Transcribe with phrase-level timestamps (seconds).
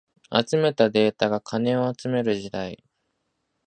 [0.31, 2.83] 集めたデータが金を集める時代